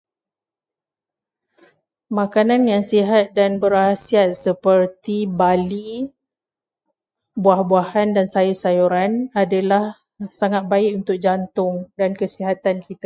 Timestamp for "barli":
5.39-5.91